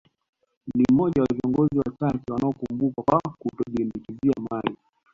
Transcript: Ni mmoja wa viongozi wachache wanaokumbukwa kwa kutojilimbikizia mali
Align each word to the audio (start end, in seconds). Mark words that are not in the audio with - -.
Ni 0.75 0.85
mmoja 0.91 1.21
wa 1.21 1.27
viongozi 1.35 1.77
wachache 1.77 2.31
wanaokumbukwa 2.33 3.03
kwa 3.03 3.19
kutojilimbikizia 3.39 4.33
mali 4.51 4.75